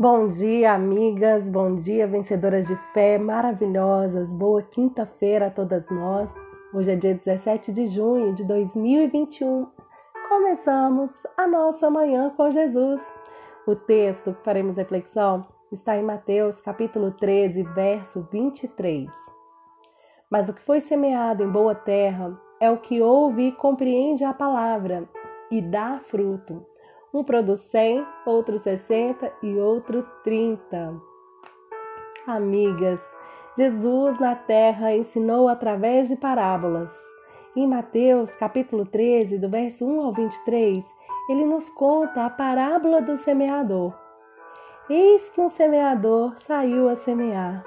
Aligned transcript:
Bom 0.00 0.28
dia, 0.28 0.72
amigas, 0.72 1.46
bom 1.46 1.76
dia, 1.76 2.06
vencedoras 2.06 2.66
de 2.66 2.74
fé 2.94 3.18
maravilhosas. 3.18 4.32
Boa 4.32 4.62
quinta-feira 4.62 5.48
a 5.48 5.50
todas 5.50 5.86
nós. 5.90 6.34
Hoje 6.72 6.92
é 6.92 6.96
dia 6.96 7.14
17 7.14 7.70
de 7.70 7.86
junho 7.86 8.32
de 8.32 8.42
2021. 8.44 9.66
Começamos 10.26 11.10
a 11.36 11.46
nossa 11.46 11.90
manhã 11.90 12.32
com 12.34 12.50
Jesus. 12.50 12.98
O 13.66 13.76
texto 13.76 14.32
que 14.32 14.42
faremos 14.42 14.78
reflexão 14.78 15.46
está 15.70 15.98
em 15.98 16.02
Mateus, 16.02 16.58
capítulo 16.62 17.10
13, 17.10 17.62
verso 17.64 18.26
23. 18.32 19.10
Mas 20.30 20.48
o 20.48 20.54
que 20.54 20.62
foi 20.62 20.80
semeado 20.80 21.44
em 21.44 21.50
boa 21.50 21.74
terra 21.74 22.40
é 22.58 22.70
o 22.70 22.78
que 22.78 23.02
ouve 23.02 23.48
e 23.48 23.52
compreende 23.52 24.24
a 24.24 24.32
palavra 24.32 25.06
e 25.50 25.60
dá 25.60 26.00
fruto. 26.00 26.69
Um 27.12 27.24
produz 27.24 27.60
100, 27.62 28.06
outro 28.24 28.56
60 28.56 29.32
e 29.42 29.58
outro 29.58 30.06
30. 30.22 30.94
Amigas, 32.24 33.00
Jesus 33.56 34.20
na 34.20 34.36
terra 34.36 34.94
ensinou 34.94 35.48
através 35.48 36.06
de 36.06 36.14
parábolas. 36.14 36.88
Em 37.56 37.66
Mateus, 37.66 38.30
capítulo 38.36 38.86
13, 38.86 39.38
do 39.38 39.48
verso 39.48 39.84
1 39.84 40.00
ao 40.02 40.12
23, 40.12 40.84
ele 41.28 41.44
nos 41.44 41.68
conta 41.70 42.26
a 42.26 42.30
parábola 42.30 43.02
do 43.02 43.16
semeador. 43.16 43.92
Eis 44.88 45.28
que 45.30 45.40
um 45.40 45.48
semeador 45.48 46.38
saiu 46.38 46.88
a 46.88 46.94
semear. 46.94 47.64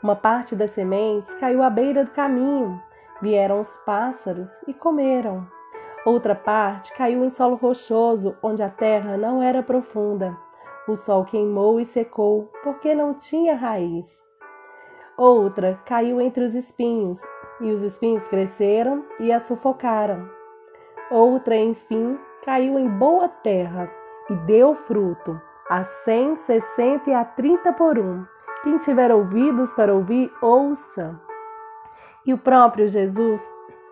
Uma 0.00 0.14
parte 0.14 0.54
das 0.54 0.70
sementes 0.70 1.34
caiu 1.40 1.60
à 1.60 1.68
beira 1.68 2.04
do 2.04 2.12
caminho. 2.12 2.80
Vieram 3.20 3.58
os 3.58 3.76
pássaros 3.78 4.52
e 4.68 4.72
comeram. 4.72 5.55
Outra 6.06 6.36
parte 6.36 6.94
caiu 6.94 7.24
em 7.24 7.28
solo 7.28 7.56
rochoso, 7.56 8.36
onde 8.40 8.62
a 8.62 8.70
terra 8.70 9.16
não 9.16 9.42
era 9.42 9.60
profunda. 9.60 10.38
O 10.86 10.94
sol 10.94 11.24
queimou 11.24 11.80
e 11.80 11.84
secou, 11.84 12.48
porque 12.62 12.94
não 12.94 13.12
tinha 13.14 13.56
raiz. 13.56 14.06
Outra 15.18 15.80
caiu 15.84 16.20
entre 16.20 16.44
os 16.44 16.54
espinhos, 16.54 17.20
e 17.60 17.72
os 17.72 17.82
espinhos 17.82 18.24
cresceram 18.28 19.04
e 19.18 19.32
a 19.32 19.40
sufocaram. 19.40 20.30
Outra, 21.10 21.56
enfim, 21.56 22.16
caiu 22.44 22.78
em 22.78 22.88
boa 22.88 23.28
terra 23.28 23.90
e 24.30 24.34
deu 24.46 24.76
fruto, 24.86 25.40
a 25.68 25.82
cem, 25.82 26.36
sessenta 26.36 27.10
e 27.10 27.14
a 27.14 27.24
trinta 27.24 27.72
por 27.72 27.98
um. 27.98 28.24
Quem 28.62 28.78
tiver 28.78 29.10
ouvidos 29.10 29.72
para 29.72 29.92
ouvir, 29.92 30.32
ouça. 30.40 31.20
E 32.24 32.32
o 32.32 32.38
próprio 32.38 32.86
Jesus 32.86 33.44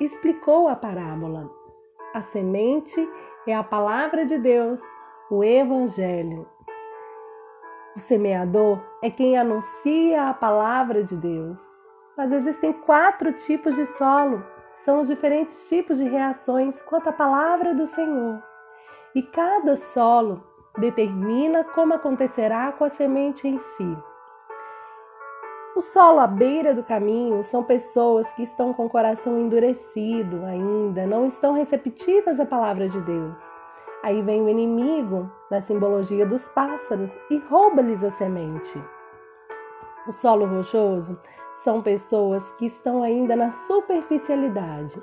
explicou 0.00 0.68
a 0.68 0.74
parábola. 0.74 1.67
A 2.14 2.22
semente 2.22 3.06
é 3.46 3.54
a 3.54 3.62
palavra 3.62 4.24
de 4.24 4.38
Deus, 4.38 4.80
o 5.30 5.44
Evangelho. 5.44 6.48
O 7.94 8.00
semeador 8.00 8.80
é 9.02 9.10
quem 9.10 9.36
anuncia 9.36 10.30
a 10.30 10.34
palavra 10.34 11.04
de 11.04 11.14
Deus. 11.14 11.60
Mas 12.16 12.32
existem 12.32 12.72
quatro 12.72 13.32
tipos 13.32 13.74
de 13.74 13.84
solo, 13.84 14.42
são 14.80 15.00
os 15.00 15.08
diferentes 15.08 15.68
tipos 15.68 15.98
de 15.98 16.08
reações 16.08 16.80
quanto 16.82 17.10
à 17.10 17.12
palavra 17.12 17.74
do 17.74 17.86
Senhor. 17.86 18.42
E 19.14 19.22
cada 19.22 19.76
solo 19.76 20.42
determina 20.78 21.62
como 21.62 21.92
acontecerá 21.92 22.72
com 22.72 22.84
a 22.84 22.88
semente 22.88 23.46
em 23.46 23.58
si. 23.58 23.98
O 25.78 25.80
solo 25.80 26.18
à 26.18 26.26
beira 26.26 26.74
do 26.74 26.82
caminho 26.82 27.40
são 27.44 27.62
pessoas 27.62 28.26
que 28.32 28.42
estão 28.42 28.74
com 28.74 28.86
o 28.86 28.90
coração 28.90 29.38
endurecido 29.38 30.44
ainda, 30.44 31.06
não 31.06 31.24
estão 31.24 31.52
receptivas 31.52 32.40
à 32.40 32.44
palavra 32.44 32.88
de 32.88 33.00
Deus. 33.00 33.38
Aí 34.02 34.20
vem 34.20 34.42
o 34.42 34.48
inimigo, 34.48 35.30
na 35.48 35.60
simbologia 35.60 36.26
dos 36.26 36.48
pássaros, 36.48 37.16
e 37.30 37.38
rouba-lhes 37.48 38.02
a 38.02 38.10
semente. 38.10 38.76
O 40.08 40.10
solo 40.10 40.46
rochoso 40.46 41.16
são 41.62 41.80
pessoas 41.80 42.42
que 42.56 42.66
estão 42.66 43.04
ainda 43.04 43.36
na 43.36 43.52
superficialidade, 43.52 45.00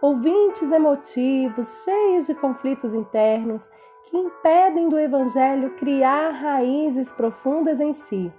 ouvintes 0.00 0.70
emotivos, 0.70 1.82
cheios 1.82 2.28
de 2.28 2.34
conflitos 2.36 2.94
internos 2.94 3.68
que 4.04 4.16
impedem 4.16 4.88
do 4.88 5.00
evangelho 5.00 5.70
criar 5.70 6.30
raízes 6.30 7.10
profundas 7.10 7.80
em 7.80 7.92
si. 7.92 8.32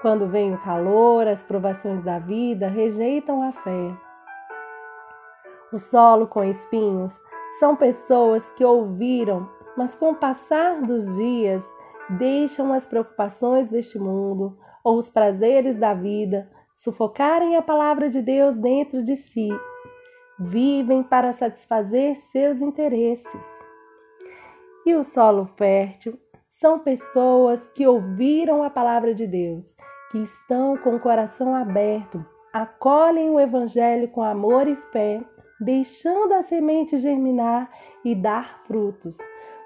Quando 0.00 0.26
vem 0.26 0.54
o 0.54 0.58
calor, 0.62 1.28
as 1.28 1.44
provações 1.44 2.02
da 2.02 2.18
vida 2.18 2.68
rejeitam 2.68 3.42
a 3.42 3.52
fé. 3.52 3.94
O 5.70 5.78
solo 5.78 6.26
com 6.26 6.42
espinhos 6.42 7.12
são 7.58 7.76
pessoas 7.76 8.48
que 8.52 8.64
ouviram, 8.64 9.46
mas 9.76 9.94
com 9.94 10.12
o 10.12 10.16
passar 10.16 10.80
dos 10.80 11.04
dias 11.16 11.62
deixam 12.08 12.72
as 12.72 12.86
preocupações 12.86 13.68
deste 13.68 13.98
mundo 13.98 14.56
ou 14.82 14.96
os 14.96 15.10
prazeres 15.10 15.76
da 15.76 15.92
vida 15.92 16.50
sufocarem 16.72 17.56
a 17.56 17.62
palavra 17.62 18.08
de 18.08 18.22
Deus 18.22 18.58
dentro 18.58 19.04
de 19.04 19.16
si. 19.16 19.50
Vivem 20.38 21.02
para 21.02 21.34
satisfazer 21.34 22.16
seus 22.32 22.62
interesses. 22.62 23.46
E 24.86 24.94
o 24.94 25.04
solo 25.04 25.44
fértil 25.58 26.18
são 26.48 26.78
pessoas 26.78 27.60
que 27.74 27.86
ouviram 27.86 28.62
a 28.62 28.70
palavra 28.70 29.14
de 29.14 29.26
Deus 29.26 29.76
que 30.10 30.18
estão 30.18 30.76
com 30.76 30.96
o 30.96 31.00
coração 31.00 31.54
aberto, 31.54 32.24
acolhem 32.52 33.30
o 33.30 33.38
Evangelho 33.38 34.08
com 34.08 34.22
amor 34.22 34.66
e 34.66 34.76
fé, 34.92 35.22
deixando 35.60 36.34
a 36.34 36.42
semente 36.42 36.98
germinar 36.98 37.70
e 38.04 38.14
dar 38.14 38.62
frutos. 38.64 39.16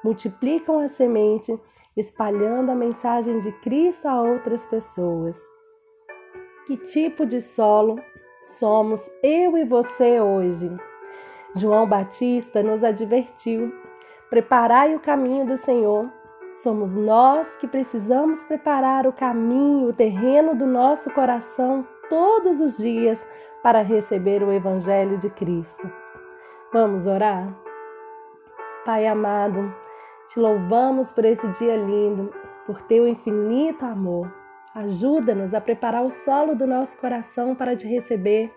Multiplicam 0.04 0.80
a 0.80 0.88
semente, 0.88 1.58
espalhando 1.96 2.70
a 2.70 2.74
mensagem 2.74 3.40
de 3.40 3.52
Cristo 3.60 4.06
a 4.06 4.20
outras 4.20 4.66
pessoas. 4.66 5.40
Que 6.66 6.76
tipo 6.76 7.24
de 7.24 7.40
solo 7.40 7.98
somos 8.58 9.00
eu 9.22 9.56
e 9.56 9.64
você 9.64 10.20
hoje? 10.20 10.70
João 11.54 11.86
Batista 11.86 12.62
nos 12.62 12.82
advertiu: 12.82 13.72
preparai 14.28 14.94
o 14.94 15.00
caminho 15.00 15.46
do 15.46 15.56
Senhor 15.56 16.10
Somos 16.62 16.94
nós 16.94 17.48
que 17.56 17.66
precisamos 17.66 18.42
preparar 18.44 19.06
o 19.06 19.12
caminho, 19.12 19.88
o 19.88 19.92
terreno 19.92 20.54
do 20.54 20.66
nosso 20.66 21.10
coração 21.10 21.86
todos 22.08 22.60
os 22.60 22.78
dias 22.78 23.18
para 23.62 23.82
receber 23.82 24.42
o 24.42 24.52
Evangelho 24.52 25.18
de 25.18 25.28
Cristo. 25.30 25.90
Vamos 26.72 27.06
orar? 27.06 27.54
Pai 28.84 29.06
amado, 29.06 29.74
te 30.28 30.38
louvamos 30.38 31.10
por 31.10 31.24
esse 31.24 31.46
dia 31.58 31.76
lindo, 31.76 32.32
por 32.66 32.80
teu 32.82 33.08
infinito 33.08 33.84
amor. 33.84 34.32
Ajuda-nos 34.74 35.54
a 35.54 35.60
preparar 35.60 36.04
o 36.04 36.10
solo 36.10 36.54
do 36.54 36.66
nosso 36.66 36.96
coração 36.98 37.54
para 37.54 37.76
te 37.76 37.86
receber, 37.86 38.52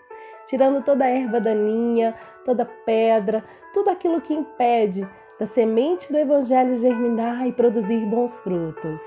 tirando 0.45 0.83
toda 0.83 1.07
erva 1.07 1.41
daninha, 1.41 2.15
toda 2.45 2.65
pedra, 2.65 3.43
tudo 3.73 3.89
aquilo 3.89 4.21
que 4.21 4.33
impede 4.33 5.07
da 5.39 5.45
semente 5.45 6.11
do 6.11 6.17
Evangelho 6.17 6.77
germinar 6.77 7.47
e 7.47 7.51
produzir 7.51 8.05
bons 8.05 8.39
frutos. 8.39 9.01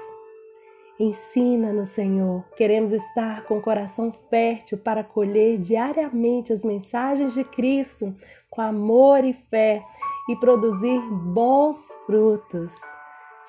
Ensina-nos, 0.99 1.89
Senhor. 1.91 2.45
Queremos 2.57 2.93
estar 2.93 3.45
com 3.45 3.57
o 3.57 3.63
coração 3.63 4.13
fértil 4.29 4.77
para 4.79 5.03
colher 5.03 5.59
diariamente 5.59 6.53
as 6.53 6.63
mensagens 6.63 7.33
de 7.33 7.43
Cristo 7.43 8.15
com 8.51 8.61
amor 8.61 9.25
e 9.25 9.33
fé 9.33 9.83
e 10.29 10.37
produzir 10.37 11.01
bons 11.33 11.77
frutos. 12.05 12.73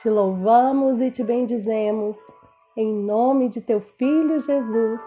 Te 0.02 0.10
louvamos 0.10 1.02
e 1.02 1.12
te 1.12 1.24
bendizemos. 1.24 2.16
Em 2.78 2.94
nome 2.94 3.50
de 3.50 3.60
teu 3.60 3.82
Filho 3.82 4.40
Jesus. 4.40 5.02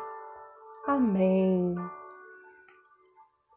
Amém. 0.87 1.75